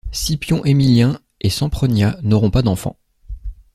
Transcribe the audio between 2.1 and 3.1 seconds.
n’auront pas d’enfant.